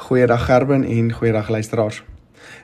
Goeiedag 0.00 0.44
Gerben 0.44 0.84
en 0.84 1.12
goeiedag 1.12 1.48
luisteraars. 1.48 2.02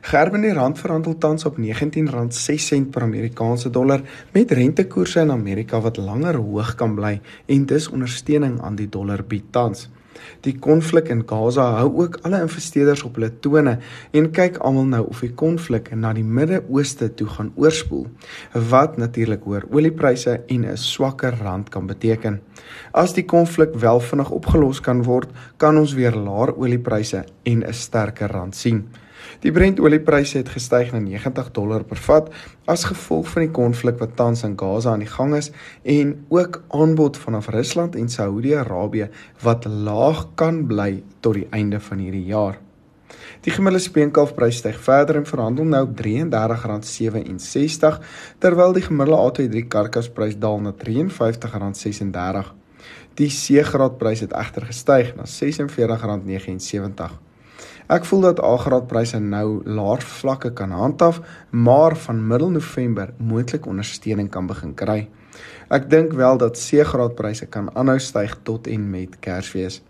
Gerben 0.00 0.40
die 0.40 0.52
rand 0.52 0.78
verhandel 0.78 1.18
tans 1.18 1.44
op 1.44 1.58
R19.06 1.58 2.88
per 2.90 3.02
Amerikaanse 3.02 3.70
dollar 3.70 4.00
met 4.32 4.50
rentekoerse 4.50 5.20
in 5.20 5.30
Amerika 5.30 5.80
wat 5.80 5.96
langer 5.96 6.34
hoog 6.34 6.74
kan 6.74 6.94
bly 6.94 7.20
en 7.46 7.66
dis 7.66 7.88
ondersteuning 7.88 8.56
aan 8.60 8.80
die 8.80 8.88
dollar 8.88 9.24
bied 9.24 9.52
tans. 9.52 9.90
Die 10.46 10.58
konflik 10.58 11.08
in 11.08 11.22
Gaza 11.28 11.66
hou 11.78 11.88
ook 12.02 12.18
alle 12.22 12.40
investeerders 12.40 13.02
op 13.02 13.14
hulle 13.18 13.30
tone 13.40 13.78
en 14.12 14.30
kyk 14.30 14.58
almal 14.58 14.88
nou 14.90 15.02
of 15.08 15.20
die 15.20 15.32
konflik 15.34 15.90
na 15.94 16.12
die 16.16 16.24
Midde-Ooste 16.24 17.14
toe 17.14 17.28
gaan 17.28 17.52
oorspoel, 17.56 18.06
wat 18.70 18.96
natuurlik 18.96 19.44
hoër 19.44 19.66
oliepryse 19.70 20.40
en 20.46 20.64
'n 20.64 20.76
swakker 20.76 21.34
rand 21.42 21.68
kan 21.68 21.86
beteken. 21.86 22.40
As 22.92 23.12
die 23.12 23.24
konflik 23.24 23.74
wel 23.74 24.00
vinnig 24.00 24.30
opgelos 24.30 24.80
kan 24.80 25.02
word, 25.02 25.28
kan 25.56 25.78
ons 25.78 25.94
weer 25.94 26.14
laer 26.14 26.56
oliepryse 26.56 27.24
en 27.42 27.64
'n 27.64 27.72
sterker 27.72 28.30
rand 28.30 28.56
sien. 28.56 28.86
Die 29.40 29.52
Brent 29.52 29.80
oliepryse 29.80 30.38
het 30.38 30.48
gestyg 30.48 30.92
na 30.92 30.98
90 30.98 31.50
dollar 31.56 31.84
per 31.84 32.00
vat 32.08 32.30
as 32.64 32.84
gevolg 32.88 33.28
van 33.34 33.46
die 33.46 33.54
konflik 33.54 33.98
wat 34.02 34.16
tans 34.16 34.44
in 34.46 34.58
Gaza 34.58 34.92
aan 34.92 35.04
die 35.04 35.10
gang 35.10 35.34
is 35.36 35.50
en 35.82 36.24
ook 36.28 36.62
aanbod 36.68 37.16
vanaf 37.16 37.48
Rusland 37.54 37.96
en 37.96 38.08
Saudi-Arabië 38.08 39.08
wat 39.42 39.64
laag 39.64 40.26
kan 40.34 40.66
bly 40.66 41.02
tot 41.20 41.34
die 41.34 41.46
einde 41.50 41.80
van 41.80 41.98
hierdie 41.98 42.26
jaar. 42.30 42.58
Die 43.44 43.52
gemiddelde 43.54 43.84
speenkalfprys 43.84 44.56
styg 44.62 44.78
verder 44.82 45.16
en 45.20 45.28
verhandel 45.28 45.66
nou 45.70 45.82
op 45.86 46.00
R33.67 46.02 46.06
terwyl 48.42 48.72
die 48.74 48.86
gemiddelde 48.86 49.46
A2 49.46 49.66
karkasprys 49.70 50.36
daal 50.42 50.58
na 50.64 50.72
R53.36. 50.72 52.46
Die 53.16 53.32
C-graadprys 53.32 54.20
het 54.26 54.34
egter 54.36 54.64
gestyg 54.68 55.06
na 55.16 55.24
R46.79. 55.24 57.25
Ek 57.86 58.02
voel 58.02 58.24
dat 58.24 58.40
A-graadpryse 58.42 59.18
nou 59.22 59.60
laer 59.62 60.02
vlakke 60.02 60.50
kan 60.58 60.72
handhaaf, 60.74 61.20
maar 61.50 61.94
van 61.96 62.18
middel 62.26 62.50
November 62.50 63.12
moontlik 63.16 63.66
ondersteuning 63.70 64.26
kan 64.30 64.48
begin 64.50 64.72
kry. 64.74 65.04
Ek 65.70 65.86
dink 65.90 66.16
wel 66.18 66.40
dat 66.42 66.58
C-graadpryse 66.58 67.46
kan 67.46 67.70
aanhou 67.78 68.00
styg 68.02 68.34
tot 68.42 68.66
en 68.66 68.88
met 68.90 69.14
Kersfees. 69.22 69.82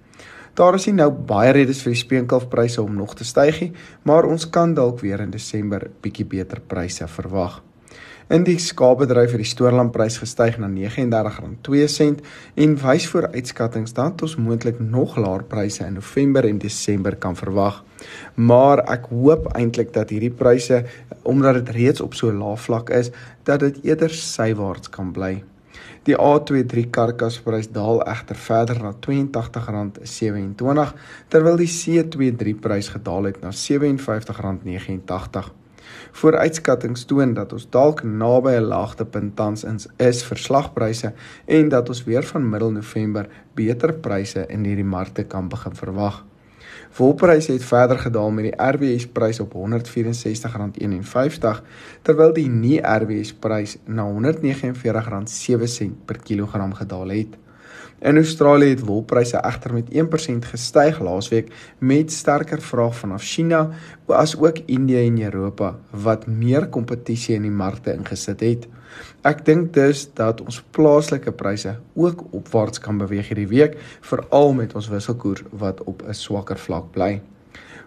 Daar 0.56 0.76
is 0.76 0.86
nie 0.90 0.96
nou 0.98 1.08
baie 1.08 1.54
redes 1.56 1.80
vir 1.84 1.94
die 1.94 2.02
speenkalfpryse 2.02 2.84
om 2.84 2.92
nog 2.96 3.14
te 3.16 3.24
styg 3.24 3.62
nie, 3.64 3.72
maar 4.04 4.28
ons 4.28 4.44
kan 4.48 4.76
dalk 4.76 5.00
weer 5.00 5.24
in 5.24 5.32
Desember 5.32 5.88
bietjie 6.04 6.28
beter 6.28 6.60
pryse 6.60 7.08
verwag. 7.08 7.62
In 8.26 8.42
die 8.42 8.56
skaapbedryf 8.58 9.36
het 9.36 9.38
die 9.38 9.46
stoorlandprys 9.46 10.16
gestyg 10.18 10.56
na 10.58 10.66
R39.2 10.66 12.16
en 12.58 12.72
wys 12.82 13.04
vooruitskattinge 13.06 13.94
dat 13.94 14.18
ons 14.26 14.34
moontlik 14.42 14.82
nog 14.82 15.14
laer 15.22 15.46
pryse 15.46 15.86
in 15.86 15.94
November 15.94 16.42
en 16.48 16.58
Desember 16.58 17.14
kan 17.22 17.38
verwag. 17.38 17.84
Maar 18.34 18.82
ek 18.90 19.06
hoop 19.12 19.46
eintlik 19.54 19.94
dat 19.94 20.10
hierdie 20.10 20.34
pryse 20.34 20.82
omdat 21.22 21.54
dit 21.60 21.70
reeds 21.76 22.02
op 22.02 22.18
so 22.18 22.26
'n 22.32 22.42
lae 22.42 22.56
vlak 22.56 22.90
is, 22.90 23.10
dat 23.44 23.60
dit 23.60 23.84
eerder 23.84 24.10
sywaarts 24.10 24.90
kan 24.90 25.12
bly. 25.12 25.44
Die 26.02 26.16
A23 26.18 26.90
karkasprys 26.90 27.70
daal 27.70 28.02
egter 28.02 28.36
verder 28.36 28.82
na 28.82 28.92
R82.27 28.92 30.94
terwyl 31.28 31.56
die 31.56 31.70
C23 31.70 32.58
prys 32.60 32.88
gedaal 32.88 33.24
het 33.30 33.40
na 33.40 33.50
R57.89. 33.54 35.65
Vooruitskattinge 36.12 37.04
toon 37.06 37.34
dat 37.34 37.52
ons 37.52 37.66
dalk 37.70 38.02
naby 38.02 38.50
'n 38.56 38.68
laagtepunt 38.72 39.36
tans 39.36 39.64
is 39.96 40.22
vir 40.24 40.38
slagpryse 40.38 41.12
en 41.46 41.68
dat 41.68 41.88
ons 41.88 42.04
weer 42.04 42.22
van 42.22 42.50
middel 42.50 42.70
November 42.70 43.28
beter 43.54 43.92
pryse 43.92 44.46
in 44.48 44.64
hierdie 44.64 44.84
markte 44.84 45.24
kan 45.24 45.48
begin 45.48 45.74
verwag. 45.74 46.24
Wolpryse 46.96 47.52
het 47.52 47.64
verder 47.64 47.98
gedaal 47.98 48.30
met 48.30 48.44
die 48.44 48.54
RBS 48.56 49.06
prys 49.06 49.40
op 49.40 49.54
R164.51 49.54 49.58
terwyl 52.02 52.32
die 52.32 52.48
nie 52.48 52.80
RBS 52.80 53.32
prys 53.32 53.76
na 53.84 54.02
R149.07 54.08 54.10
per 56.04 56.18
kilogram 56.18 56.74
gedaal 56.74 57.08
het. 57.08 57.36
In 57.98 58.16
Australië 58.16 58.68
het 58.68 58.84
wolpryse 58.84 59.40
egter 59.40 59.72
met 59.72 59.90
1% 59.90 60.50
gestyg 60.50 61.00
laasweek 61.00 61.52
met 61.78 62.12
sterker 62.12 62.60
vraag 62.62 62.96
vanaf 62.96 63.22
China 63.22 63.70
as 64.06 64.36
ook 64.36 64.58
Indië 64.66 65.06
en 65.06 65.22
Europa 65.22 65.74
wat 65.90 66.26
meer 66.26 66.68
kompetisie 66.68 67.34
in 67.34 67.42
die 67.42 67.50
markte 67.50 67.92
ingesit 67.92 68.40
het. 68.40 68.66
Ek 69.26 69.44
dink 69.44 69.72
dus 69.74 70.06
dat 70.14 70.40
ons 70.40 70.62
plaaslike 70.76 71.32
pryse 71.32 71.76
ook 71.94 72.24
opwaarts 72.30 72.78
kan 72.78 72.98
beweeg 72.98 73.28
hierdie 73.28 73.48
week, 73.48 73.78
veral 74.00 74.52
met 74.52 74.74
ons 74.74 74.88
wisselkoers 74.92 75.42
wat 75.50 75.82
op 75.84 76.02
'n 76.06 76.14
swakker 76.14 76.58
vlak 76.58 76.92
bly. 76.92 77.20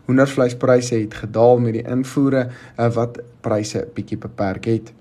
Hoendervleispryse 0.06 0.96
het 0.96 1.14
gedaal 1.14 1.60
met 1.60 1.74
die 1.74 1.86
invoere 1.86 2.50
eh, 2.76 2.94
wat 2.94 3.20
pryse 3.42 3.88
bietjie 3.94 4.18
beperk 4.18 4.66
het. 4.66 4.94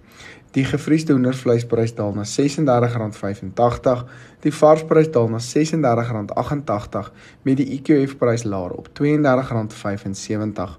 Die 0.57 0.65
gevriesde 0.65 1.13
hoendervleisprys 1.13 1.93
daal 1.99 2.15
na 2.17 2.25
R36.85, 2.25 4.05
die 4.41 4.53
varsprys 4.55 5.11
daal 5.13 5.29
na 5.29 5.41
R36.88 5.45 7.11
met 7.45 7.57
die 7.61 7.69
EQF 7.77 8.17
prys 8.21 8.45
laer 8.49 8.73
op 8.73 8.89
R32.75. 8.89 10.79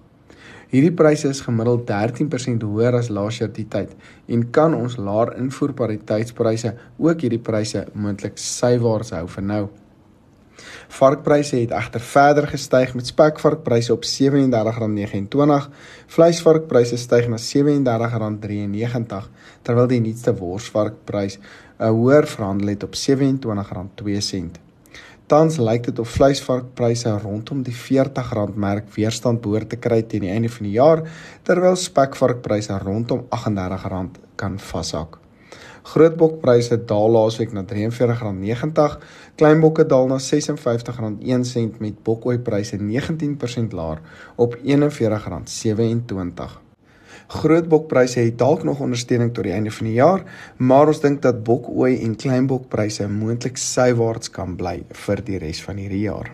Hierdie 0.70 0.94
pryse 0.94 1.30
is 1.30 1.42
gemiddeld 1.42 1.88
13% 1.90 2.66
hoër 2.66 3.00
as 3.00 3.10
laas 3.10 3.40
jaar 3.42 3.50
die 3.54 3.66
tyd 3.74 3.96
en 4.30 4.44
kan 4.54 4.76
ons 4.78 5.00
laer 5.02 5.32
invoerpariteitspryse 5.42 6.76
ook 6.98 7.26
hierdie 7.26 7.42
pryse 7.42 7.88
moontlik 7.94 8.38
sywaarts 8.38 9.14
hou 9.18 9.26
vir 9.36 9.48
nou. 9.54 9.64
Varkpryse 10.88 11.56
het 11.56 11.72
egter 11.72 12.02
verder 12.02 12.48
gestyg 12.48 12.94
met 12.96 13.08
spekvarkpryse 13.08 13.94
op 13.94 14.04
R37.29, 14.06 15.70
vleisvarkpryse 16.16 16.98
styg 16.98 17.28
na 17.28 17.38
R37.93 17.38 19.30
terwyl 19.62 19.88
die 19.92 20.02
nuutste 20.02 20.34
worsvarkprys 20.36 21.40
'n 21.80 21.94
hoër 21.96 22.28
verhandel 22.28 22.68
het 22.68 22.84
op 22.84 22.96
R27.2. 22.96 24.50
Tans 25.30 25.58
lyk 25.62 25.84
dit 25.86 26.00
of 26.00 26.10
vleisvarkpryse 26.10 27.12
rondom 27.22 27.62
die 27.64 27.76
R40 27.76 28.56
merk 28.56 28.90
weerstand 28.96 29.42
behoort 29.42 29.70
te 29.70 29.78
kry 29.78 30.02
teen 30.02 30.26
die 30.26 30.34
einde 30.34 30.50
van 30.50 30.66
die 30.66 30.74
jaar 30.74 31.04
terwyl 31.44 31.76
spekvarkpryse 31.78 32.78
rondom 32.82 33.28
R38 33.30 34.22
kan 34.36 34.60
vashak. 34.60 35.19
Grootbokpryse 35.90 36.78
daal 36.86 37.10
laasweek 37.16 37.54
na 37.56 37.64
R43.90, 37.66 38.98
kleinbokke 39.42 39.86
daal 39.90 40.10
na 40.12 40.20
R56.01 40.22 41.80
met 41.82 42.04
bokoeipryse 42.06 42.78
19% 42.78 43.74
laer 43.74 44.02
op 44.36 44.58
R41.27. 44.58 44.62
Grootbokpryse 47.30 48.20
het 48.20 48.38
dalk 48.38 48.64
nog 48.64 48.80
ondersteuning 48.86 49.34
tot 49.34 49.44
die 49.50 49.54
einde 49.54 49.72
van 49.72 49.90
die 49.90 49.96
jaar, 49.98 50.22
maar 50.58 50.88
ons 50.94 51.02
dink 51.02 51.22
dat 51.26 51.44
bokoei 51.44 51.96
en 52.06 52.16
kleinbokpryse 52.16 53.08
moontlik 53.10 53.58
sywaarts 53.58 54.30
kan 54.34 54.54
bly 54.62 54.84
vir 55.08 55.26
die 55.26 55.42
res 55.42 55.64
van 55.66 55.82
hierdie 55.82 56.06
jaar. 56.06 56.30